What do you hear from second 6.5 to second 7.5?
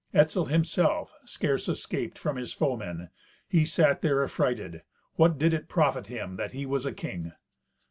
he was a king?